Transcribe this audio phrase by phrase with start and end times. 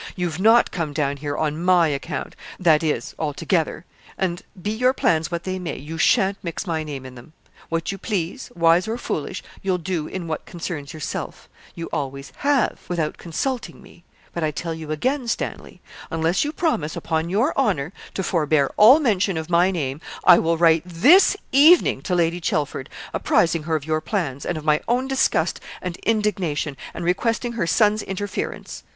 [0.15, 3.85] You've not come down here on my account that is, altogether;
[4.17, 7.33] and be your plans what they may, you sha'n't mix my name in them.
[7.69, 12.79] What you please wise or foolish you'll do in what concerns yourself; you always have
[12.89, 14.03] without consulting me;
[14.33, 18.99] but I tell you again, Stanley, unless you promise, upon your honour, to forbear all
[18.99, 23.85] mention of my name, I will write this evening to Lady Chelford, apprising her of
[23.85, 28.81] your plans, and of my own disgust and indignation; and requesting her son's interference.